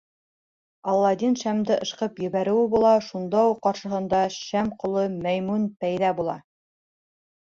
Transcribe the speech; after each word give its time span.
Аладдин 0.93 1.35
шәмде 1.41 1.77
ышҡып 1.87 2.17
ебәреүе 2.27 2.63
була, 2.73 2.93
шунда 3.09 3.43
уҡ 3.51 3.61
ҡаршыһында 3.67 4.25
шәм 4.39 4.75
ҡоло 4.85 5.05
Мәймүн 5.19 5.69
пәйҙә 5.85 6.15
була. 6.23 6.41